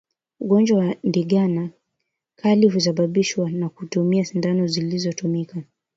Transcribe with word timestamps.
Ugonjwa 0.39 0.77
wa 0.77 0.95
ndigana 1.03 1.69
kali 2.35 2.69
husababishwa 2.69 3.51
na 3.51 3.69
kutumia 3.69 4.25
sindano 4.25 4.67
zilizotumika 4.67 5.63